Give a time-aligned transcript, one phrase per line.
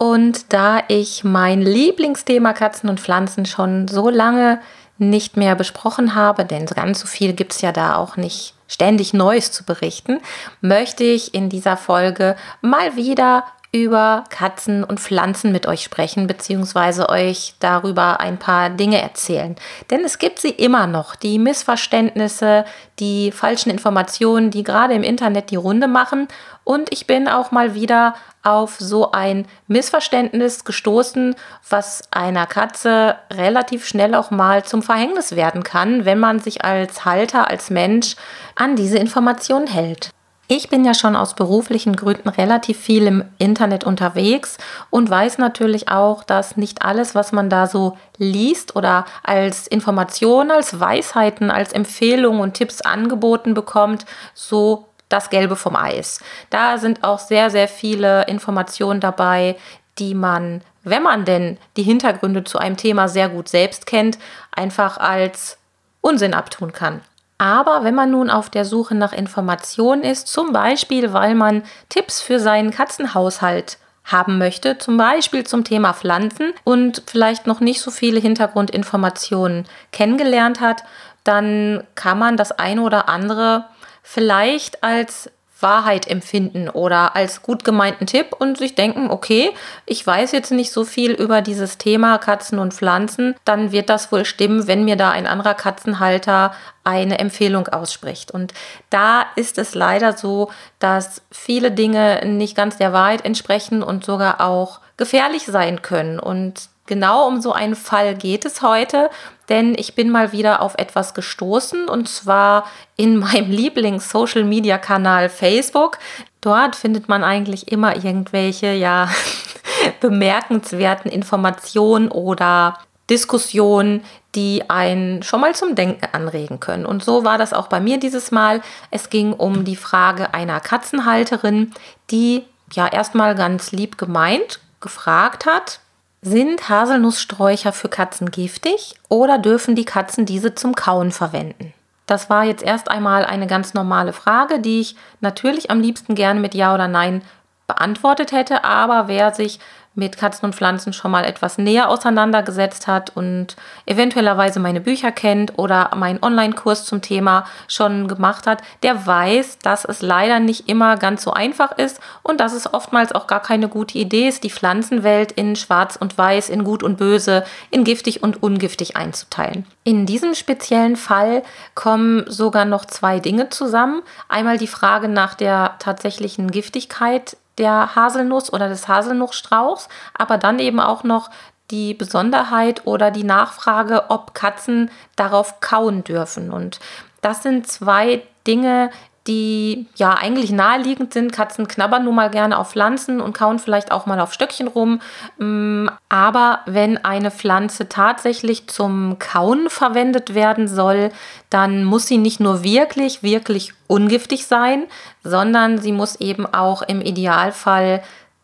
[0.00, 4.58] und da ich mein Lieblingsthema Katzen und Pflanzen schon so lange
[4.96, 9.12] nicht mehr besprochen habe, denn ganz so viel gibt es ja da auch nicht ständig
[9.12, 10.20] Neues zu berichten,
[10.62, 17.08] möchte ich in dieser Folge mal wieder über Katzen und Pflanzen mit euch sprechen, beziehungsweise
[17.08, 19.54] euch darüber ein paar Dinge erzählen.
[19.90, 22.64] Denn es gibt sie immer noch, die Missverständnisse,
[22.98, 26.26] die falschen Informationen, die gerade im Internet die Runde machen.
[26.64, 31.36] Und ich bin auch mal wieder auf so ein Missverständnis gestoßen,
[31.68, 37.04] was einer Katze relativ schnell auch mal zum Verhängnis werden kann, wenn man sich als
[37.04, 38.16] Halter, als Mensch
[38.56, 40.10] an diese Informationen hält.
[40.52, 44.58] Ich bin ja schon aus beruflichen Gründen relativ viel im Internet unterwegs
[44.90, 50.50] und weiß natürlich auch, dass nicht alles, was man da so liest oder als Information,
[50.50, 56.18] als Weisheiten, als Empfehlungen und Tipps angeboten bekommt, so das Gelbe vom Eis.
[56.50, 59.56] Da sind auch sehr, sehr viele Informationen dabei,
[60.00, 64.18] die man, wenn man denn die Hintergründe zu einem Thema sehr gut selbst kennt,
[64.50, 65.58] einfach als
[66.00, 67.02] Unsinn abtun kann.
[67.40, 72.20] Aber wenn man nun auf der Suche nach Informationen ist, zum Beispiel weil man Tipps
[72.20, 77.90] für seinen Katzenhaushalt haben möchte, zum Beispiel zum Thema Pflanzen und vielleicht noch nicht so
[77.90, 80.82] viele Hintergrundinformationen kennengelernt hat,
[81.24, 83.64] dann kann man das eine oder andere
[84.02, 85.30] vielleicht als
[85.62, 89.50] Wahrheit empfinden oder als gut gemeinten Tipp und sich denken, okay,
[89.86, 94.12] ich weiß jetzt nicht so viel über dieses Thema Katzen und Pflanzen, dann wird das
[94.12, 96.52] wohl stimmen, wenn mir da ein anderer Katzenhalter
[96.84, 98.30] eine Empfehlung ausspricht.
[98.30, 98.54] Und
[98.88, 104.40] da ist es leider so, dass viele Dinge nicht ganz der Wahrheit entsprechen und sogar
[104.40, 106.18] auch gefährlich sein können.
[106.18, 109.08] Und genau um so einen Fall geht es heute
[109.50, 112.64] denn ich bin mal wieder auf etwas gestoßen und zwar
[112.96, 115.98] in meinem Lieblings-Social-Media-Kanal Facebook.
[116.40, 119.10] Dort findet man eigentlich immer irgendwelche, ja,
[120.00, 122.78] bemerkenswerten Informationen oder
[123.10, 124.04] Diskussionen,
[124.36, 126.86] die einen schon mal zum Denken anregen können.
[126.86, 128.62] Und so war das auch bei mir dieses Mal.
[128.92, 131.72] Es ging um die Frage einer Katzenhalterin,
[132.10, 135.80] die ja erstmal ganz lieb gemeint gefragt hat,
[136.22, 141.72] sind Haselnusssträucher für Katzen giftig oder dürfen die Katzen diese zum Kauen verwenden?
[142.06, 146.40] Das war jetzt erst einmal eine ganz normale Frage, die ich natürlich am liebsten gerne
[146.40, 147.22] mit Ja oder Nein
[147.66, 149.60] beantwortet hätte, aber wer sich
[149.94, 153.56] mit Katzen und Pflanzen schon mal etwas näher auseinandergesetzt hat und
[153.86, 159.84] eventuellerweise meine Bücher kennt oder meinen Online-Kurs zum Thema schon gemacht hat, der weiß, dass
[159.84, 163.68] es leider nicht immer ganz so einfach ist und dass es oftmals auch gar keine
[163.68, 168.22] gute Idee ist, die Pflanzenwelt in Schwarz und Weiß, in Gut und Böse, in giftig
[168.22, 169.66] und ungiftig einzuteilen.
[169.82, 171.42] In diesem speziellen Fall
[171.74, 174.02] kommen sogar noch zwei Dinge zusammen.
[174.28, 180.80] Einmal die Frage nach der tatsächlichen Giftigkeit der Haselnuss oder des Haselnussstrauchs, aber dann eben
[180.80, 181.30] auch noch
[181.70, 186.50] die Besonderheit oder die Nachfrage, ob Katzen darauf kauen dürfen.
[186.50, 186.80] Und
[187.20, 188.90] das sind zwei Dinge,
[189.26, 191.32] die ja eigentlich naheliegend sind.
[191.32, 195.00] Katzen knabbern nun mal gerne auf Pflanzen und kauen vielleicht auch mal auf Stöckchen rum.
[195.38, 201.10] Mm, aber wenn eine Pflanze tatsächlich zum Kauen verwendet werden soll,
[201.50, 204.86] dann muss sie nicht nur wirklich, wirklich ungiftig sein,
[205.22, 208.02] sondern sie muss eben auch im Idealfall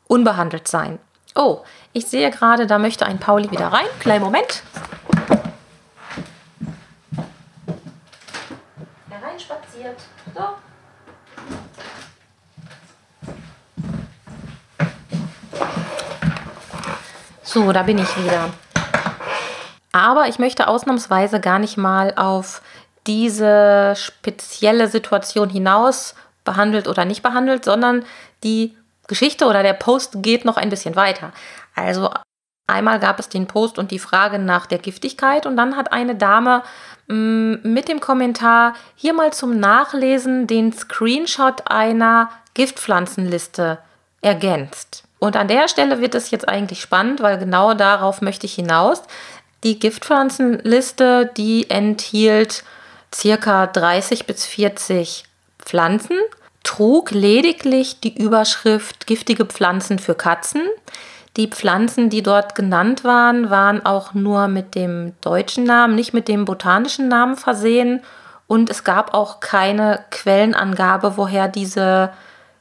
[0.08, 0.98] unbehandelt sein.
[1.34, 1.60] Oh,
[1.92, 3.86] ich sehe gerade, da möchte ein Pauli wieder rein.
[4.00, 4.62] Kleinen Moment.
[9.08, 9.98] Hereinspaziert.
[10.34, 10.65] So.
[17.56, 18.50] So, da bin ich wieder.
[19.90, 22.60] Aber ich möchte ausnahmsweise gar nicht mal auf
[23.06, 26.14] diese spezielle Situation hinaus
[26.44, 28.04] behandelt oder nicht behandelt, sondern
[28.44, 28.76] die
[29.08, 31.32] Geschichte oder der Post geht noch ein bisschen weiter.
[31.74, 32.10] Also
[32.66, 36.14] einmal gab es den Post und die Frage nach der Giftigkeit und dann hat eine
[36.14, 36.62] Dame
[37.06, 43.78] mm, mit dem Kommentar hier mal zum Nachlesen den Screenshot einer Giftpflanzenliste
[44.20, 45.05] ergänzt.
[45.26, 49.02] Und an der Stelle wird es jetzt eigentlich spannend, weil genau darauf möchte ich hinaus.
[49.64, 52.62] Die Giftpflanzenliste, die enthielt
[53.12, 55.24] circa 30 bis 40
[55.58, 56.16] Pflanzen,
[56.62, 60.62] trug lediglich die Überschrift giftige Pflanzen für Katzen.
[61.36, 66.28] Die Pflanzen, die dort genannt waren, waren auch nur mit dem deutschen Namen, nicht mit
[66.28, 68.00] dem botanischen Namen versehen.
[68.46, 72.10] Und es gab auch keine Quellenangabe, woher diese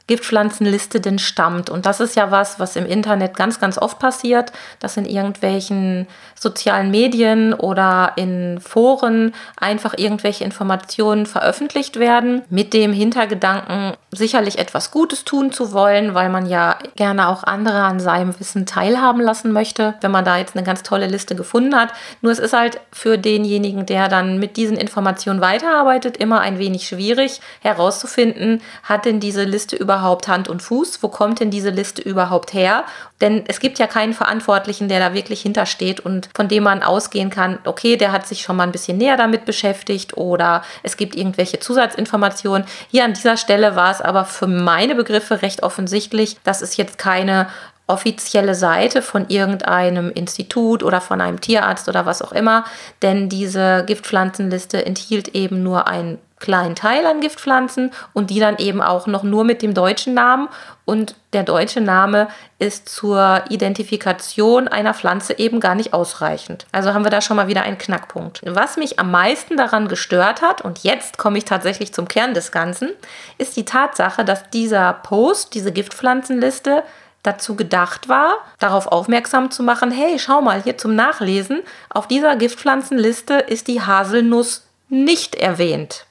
[0.08, 1.68] Giftpflanzenliste denn stammt.
[1.68, 6.06] Und das ist ja was, was im Internet ganz, ganz oft passiert, dass in irgendwelchen
[6.38, 14.92] sozialen Medien oder in Foren einfach irgendwelche Informationen veröffentlicht werden, mit dem Hintergedanken, sicherlich etwas
[14.92, 19.50] Gutes tun zu wollen, weil man ja gerne auch andere an seinem Wissen teilhaben lassen
[19.50, 21.92] möchte, wenn man da jetzt eine ganz tolle Liste gefunden hat.
[22.22, 26.86] Nur es ist halt für denjenigen, der dann mit diesen Informationen weiterarbeitet, immer ein wenig
[26.86, 31.02] schwierig herauszufinden, hat denn diese Liste überhaupt überhaupt Hand und Fuß?
[31.02, 32.84] Wo kommt denn diese Liste überhaupt her?
[33.22, 37.30] Denn es gibt ja keinen Verantwortlichen, der da wirklich hintersteht und von dem man ausgehen
[37.30, 41.16] kann, okay, der hat sich schon mal ein bisschen näher damit beschäftigt oder es gibt
[41.16, 42.66] irgendwelche Zusatzinformationen.
[42.90, 46.98] Hier an dieser Stelle war es aber für meine Begriffe recht offensichtlich, dass es jetzt
[46.98, 47.48] keine
[47.86, 52.64] offizielle Seite von irgendeinem Institut oder von einem Tierarzt oder was auch immer,
[53.00, 58.82] denn diese Giftpflanzenliste enthielt eben nur ein kleinen Teil an Giftpflanzen und die dann eben
[58.82, 60.48] auch noch nur mit dem deutschen Namen.
[60.84, 62.28] Und der deutsche Name
[62.58, 66.66] ist zur Identifikation einer Pflanze eben gar nicht ausreichend.
[66.72, 68.42] Also haben wir da schon mal wieder einen Knackpunkt.
[68.44, 72.52] Was mich am meisten daran gestört hat, und jetzt komme ich tatsächlich zum Kern des
[72.52, 72.90] Ganzen,
[73.38, 76.82] ist die Tatsache, dass dieser Post, diese Giftpflanzenliste,
[77.22, 82.36] dazu gedacht war, darauf aufmerksam zu machen, hey, schau mal hier zum Nachlesen, auf dieser
[82.36, 86.06] Giftpflanzenliste ist die Haselnuss nicht erwähnt.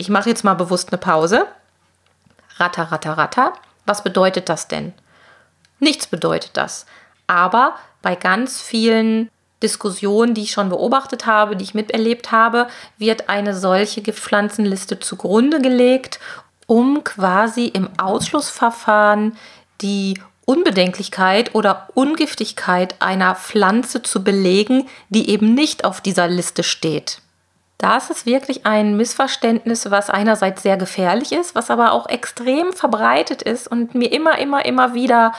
[0.00, 1.46] Ich mache jetzt mal bewusst eine Pause.
[2.56, 3.52] Ratter, ratter, ratter.
[3.84, 4.94] Was bedeutet das denn?
[5.78, 6.86] Nichts bedeutet das.
[7.26, 9.28] Aber bei ganz vielen
[9.62, 15.60] Diskussionen, die ich schon beobachtet habe, die ich miterlebt habe, wird eine solche Giftpflanzenliste zugrunde
[15.60, 16.18] gelegt,
[16.66, 19.36] um quasi im Ausschlussverfahren
[19.82, 27.20] die Unbedenklichkeit oder Ungiftigkeit einer Pflanze zu belegen, die eben nicht auf dieser Liste steht.
[27.80, 33.40] Das ist wirklich ein Missverständnis, was einerseits sehr gefährlich ist, was aber auch extrem verbreitet
[33.40, 35.32] ist und mir immer, immer, immer wieder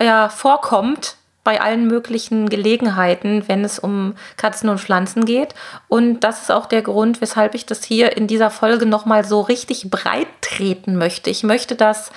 [0.00, 5.56] ja, vorkommt bei allen möglichen Gelegenheiten, wenn es um Katzen und Pflanzen geht.
[5.88, 9.40] Und das ist auch der Grund, weshalb ich das hier in dieser Folge nochmal so
[9.40, 11.30] richtig breit treten möchte.
[11.30, 12.12] Ich möchte, dass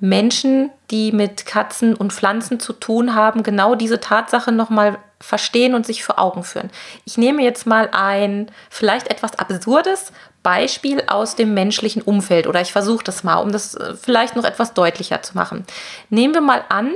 [0.00, 5.84] Menschen, die mit Katzen und Pflanzen zu tun haben, genau diese Tatsache nochmal verstehen und
[5.84, 6.70] sich vor Augen führen.
[7.04, 10.12] Ich nehme jetzt mal ein vielleicht etwas absurdes
[10.42, 14.44] Beispiel aus dem menschlichen Umfeld oder ich versuche das mal, um das äh, vielleicht noch
[14.44, 15.64] etwas deutlicher zu machen.
[16.10, 16.94] Nehmen wir mal an,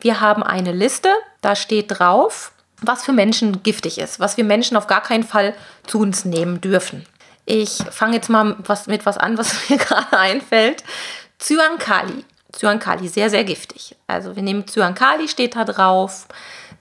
[0.00, 1.10] wir haben eine Liste,
[1.42, 5.54] da steht drauf, was für Menschen giftig ist, was wir Menschen auf gar keinen Fall
[5.86, 7.04] zu uns nehmen dürfen.
[7.44, 10.84] Ich fange jetzt mal was, mit was an, was mir gerade einfällt.
[11.38, 12.24] Cyankali.
[12.52, 13.96] Cyankali, sehr, sehr giftig.
[14.06, 16.26] Also wir nehmen Cyankali, steht da drauf.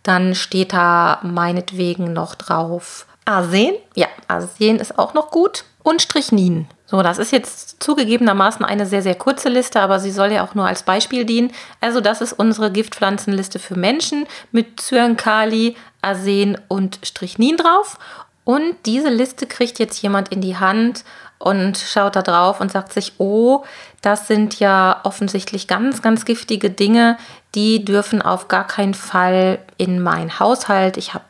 [0.03, 3.73] Dann steht da meinetwegen noch drauf Arsen.
[3.95, 5.65] Ja, Arsen ist auch noch gut.
[5.83, 6.67] Und Strichnin.
[6.85, 10.55] So, das ist jetzt zugegebenermaßen eine sehr, sehr kurze Liste, aber sie soll ja auch
[10.55, 11.51] nur als Beispiel dienen.
[11.81, 17.97] Also, das ist unsere Giftpflanzenliste für Menschen mit Cyankali, Arsen und Strichnin drauf.
[18.45, 21.03] Und diese Liste kriegt jetzt jemand in die Hand
[21.39, 23.63] und schaut da drauf und sagt sich, oh,
[24.01, 27.17] das sind ja offensichtlich ganz, ganz giftige Dinge,
[27.55, 30.97] die dürfen auf gar keinen Fall in meinen Haushalt.
[30.97, 31.25] Ich habe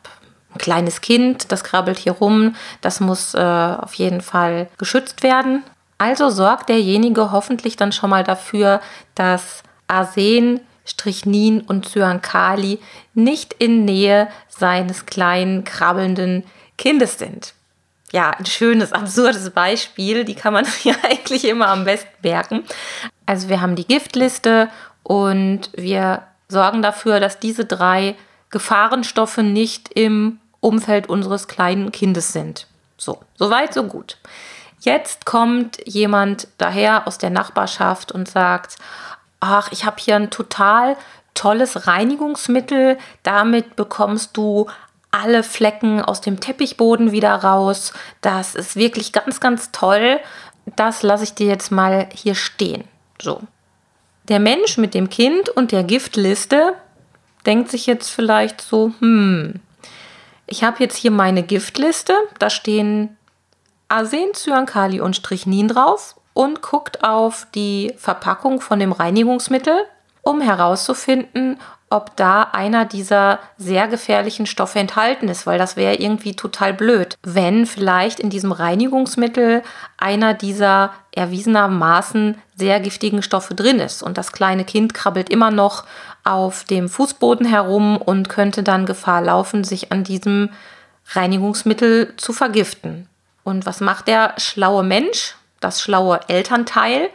[0.54, 5.62] ein kleines Kind, das krabbelt hier rum, das muss äh, auf jeden Fall geschützt werden.
[5.98, 8.80] Also sorgt derjenige hoffentlich dann schon mal dafür,
[9.14, 12.78] dass Arsen, Strichnin und Cyankali
[13.14, 16.44] nicht in Nähe seines kleinen krabbelnden
[16.78, 17.52] Kindes sind
[18.12, 20.24] ja, ein schönes, absurdes Beispiel.
[20.24, 22.64] Die kann man ja eigentlich immer am besten merken.
[23.26, 24.68] Also wir haben die Giftliste
[25.02, 28.16] und wir sorgen dafür, dass diese drei
[28.50, 32.66] Gefahrenstoffe nicht im Umfeld unseres kleinen Kindes sind.
[32.96, 34.16] So, soweit, so gut.
[34.80, 38.76] Jetzt kommt jemand daher aus der Nachbarschaft und sagt,
[39.40, 40.96] ach, ich habe hier ein total
[41.34, 44.66] tolles Reinigungsmittel, damit bekommst du
[45.10, 47.92] alle Flecken aus dem Teppichboden wieder raus.
[48.20, 50.20] Das ist wirklich ganz, ganz toll.
[50.76, 52.84] Das lasse ich dir jetzt mal hier stehen.
[53.20, 53.40] So.
[54.28, 56.74] Der Mensch mit dem Kind und der Giftliste
[57.46, 59.60] denkt sich jetzt vielleicht so, hm,
[60.46, 63.16] ich habe jetzt hier meine Giftliste, da stehen
[63.88, 69.76] Arsen, Cyankali und Strichnin drauf und guckt auf die Verpackung von dem Reinigungsmittel,
[70.22, 71.58] um herauszufinden,
[71.90, 77.16] ob da einer dieser sehr gefährlichen Stoffe enthalten ist, weil das wäre irgendwie total blöd,
[77.22, 79.62] wenn vielleicht in diesem Reinigungsmittel
[79.96, 85.84] einer dieser erwiesenermaßen sehr giftigen Stoffe drin ist und das kleine Kind krabbelt immer noch
[86.24, 90.50] auf dem Fußboden herum und könnte dann Gefahr laufen, sich an diesem
[91.12, 93.08] Reinigungsmittel zu vergiften.
[93.44, 97.08] Und was macht der schlaue Mensch, das schlaue Elternteil?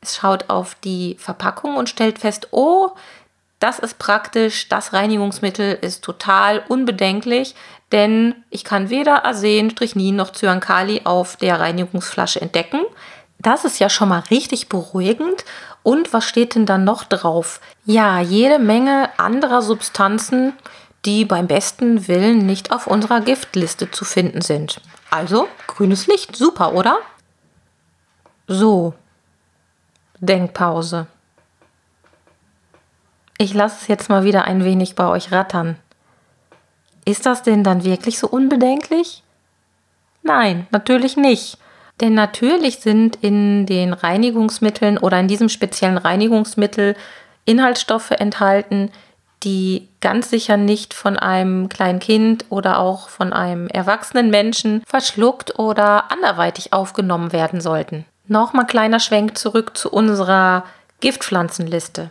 [0.00, 2.92] Es schaut auf die Verpackung und stellt fest, oh,
[3.64, 7.54] das ist praktisch, das Reinigungsmittel ist total unbedenklich,
[7.92, 12.82] denn ich kann weder Arsen, Strychnin noch Cyankali auf der Reinigungsflasche entdecken.
[13.38, 15.46] Das ist ja schon mal richtig beruhigend.
[15.82, 17.62] Und was steht denn dann noch drauf?
[17.86, 20.52] Ja, jede Menge anderer Substanzen,
[21.06, 24.82] die beim besten Willen nicht auf unserer Giftliste zu finden sind.
[25.10, 26.98] Also grünes Licht, super, oder?
[28.46, 28.92] So,
[30.20, 31.06] Denkpause.
[33.44, 35.76] Ich lasse es jetzt mal wieder ein wenig bei euch rattern.
[37.04, 39.22] Ist das denn dann wirklich so unbedenklich?
[40.22, 41.58] Nein, natürlich nicht.
[42.00, 46.96] Denn natürlich sind in den Reinigungsmitteln oder in diesem speziellen Reinigungsmittel
[47.44, 48.90] Inhaltsstoffe enthalten,
[49.42, 55.58] die ganz sicher nicht von einem kleinen Kind oder auch von einem erwachsenen Menschen verschluckt
[55.58, 58.06] oder anderweitig aufgenommen werden sollten.
[58.26, 60.64] Nochmal kleiner Schwenk zurück zu unserer
[61.00, 62.10] Giftpflanzenliste.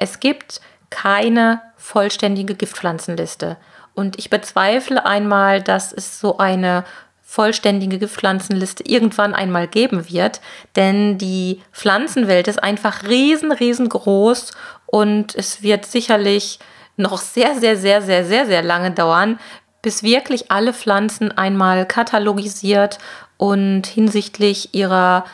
[0.00, 3.56] Es gibt keine vollständige Giftpflanzenliste.
[3.94, 6.84] Und ich bezweifle einmal, dass es so eine
[7.22, 10.40] vollständige Giftpflanzenliste irgendwann einmal geben wird,
[10.74, 14.50] denn die Pflanzenwelt ist einfach riesen, riesengroß
[14.86, 16.58] und es wird sicherlich
[16.96, 19.38] noch sehr, sehr, sehr, sehr, sehr, sehr lange dauern,
[19.80, 22.98] bis wirklich alle Pflanzen einmal katalogisiert
[23.36, 25.24] und hinsichtlich ihrer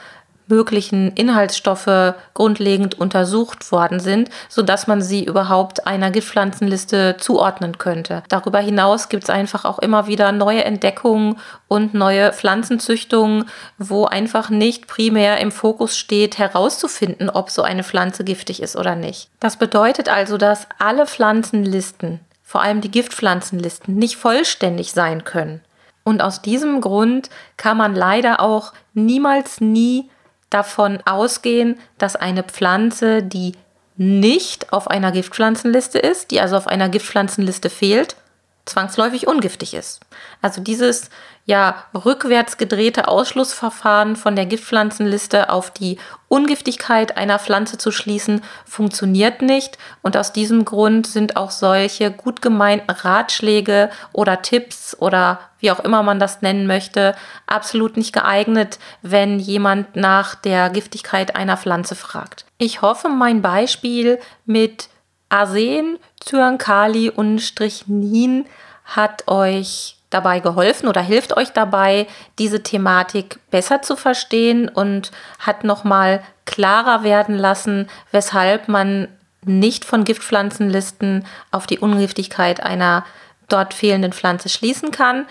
[0.48, 8.22] möglichen Inhaltsstoffe grundlegend untersucht worden sind, sodass man sie überhaupt einer Giftpflanzenliste zuordnen könnte.
[8.28, 11.38] Darüber hinaus gibt es einfach auch immer wieder neue Entdeckungen
[11.68, 13.48] und neue Pflanzenzüchtungen,
[13.78, 18.94] wo einfach nicht primär im Fokus steht, herauszufinden, ob so eine Pflanze giftig ist oder
[18.94, 19.28] nicht.
[19.40, 25.60] Das bedeutet also, dass alle Pflanzenlisten, vor allem die Giftpflanzenlisten, nicht vollständig sein können.
[26.04, 30.08] Und aus diesem Grund kann man leider auch niemals nie
[30.50, 33.52] davon ausgehen, dass eine Pflanze, die
[33.96, 38.16] nicht auf einer Giftpflanzenliste ist, die also auf einer Giftpflanzenliste fehlt,
[38.66, 40.00] zwangsläufig ungiftig ist.
[40.42, 41.08] Also dieses
[41.46, 49.42] ja rückwärts gedrehte Ausschlussverfahren von der Giftpflanzenliste auf die Ungiftigkeit einer Pflanze zu schließen, funktioniert
[49.42, 49.78] nicht.
[50.02, 55.80] Und aus diesem Grund sind auch solche gut gemeinten Ratschläge oder Tipps oder wie auch
[55.80, 57.14] immer man das nennen möchte,
[57.46, 62.44] absolut nicht geeignet, wenn jemand nach der Giftigkeit einer Pflanze fragt.
[62.58, 64.88] Ich hoffe, mein Beispiel mit
[65.28, 68.46] Arsen, Cyankali und Strychnin
[68.84, 72.06] hat euch dabei geholfen oder hilft euch dabei,
[72.38, 79.08] diese Thematik besser zu verstehen und hat nochmal klarer werden lassen, weshalb man
[79.44, 83.04] nicht von Giftpflanzenlisten auf die Ungiftigkeit einer
[83.48, 85.26] dort fehlenden Pflanze schließen kann.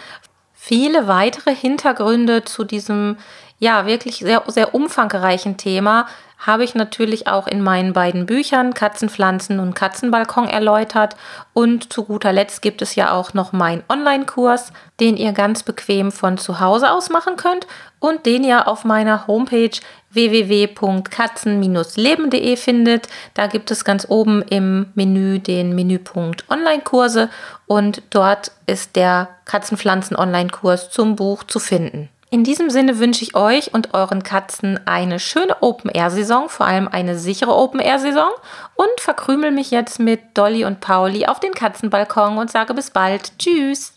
[0.54, 3.18] Viele weitere Hintergründe zu diesem
[3.60, 6.08] ja wirklich sehr, sehr umfangreichen Thema
[6.46, 11.16] habe ich natürlich auch in meinen beiden Büchern Katzenpflanzen und Katzenbalkon erläutert.
[11.54, 16.12] Und zu guter Letzt gibt es ja auch noch meinen Online-Kurs, den ihr ganz bequem
[16.12, 17.66] von zu Hause aus machen könnt
[18.00, 19.72] und den ihr auf meiner Homepage
[20.12, 23.08] www.katzen-leben.de findet.
[23.34, 27.30] Da gibt es ganz oben im Menü den Menüpunkt Online-Kurse
[27.66, 32.10] und dort ist der Katzenpflanzen-Online-Kurs zum Buch zu finden.
[32.32, 37.20] In diesem Sinne wünsche ich euch und euren Katzen eine schöne Open-Air-Saison, vor allem eine
[37.20, 38.32] sichere Open-Air-Saison
[38.76, 43.38] und verkrümel mich jetzt mit Dolly und Pauli auf den Katzenbalkon und sage bis bald.
[43.38, 43.94] Tschüss!